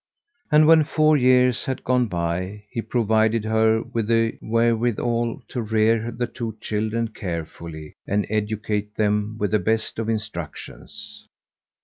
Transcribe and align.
And 0.51 0.65
when 0.65 0.83
four 0.83 1.15
years 1.15 1.65
had 1.65 1.83
gone 1.83 2.07
by, 2.07 2.63
he 2.71 2.81
provided 2.81 3.45
her 3.45 3.83
with 3.83 4.07
the 4.07 4.35
wherewithal 4.41 5.43
to 5.49 5.61
rear 5.61 6.09
the 6.09 6.25
two 6.25 6.57
children 6.59 7.09
carefully 7.09 7.93
and 8.07 8.25
educate 8.27 8.95
them 8.95 9.37
with 9.39 9.51
the 9.51 9.59
best 9.59 9.99
of 9.99 10.09
instructions. 10.09 11.27